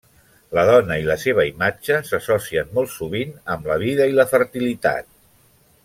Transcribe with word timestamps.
La 0.57 0.61
dona 0.69 0.95
i 1.01 1.03
la 1.09 1.17
seva 1.23 1.45
imatge 1.49 1.99
s'associen 2.09 2.73
molt 2.79 2.93
sovint 2.95 3.37
amb 3.57 3.71
la 3.73 3.79
vida 3.87 4.09
i 4.15 4.19
la 4.21 4.27
fertilitat. 4.35 5.11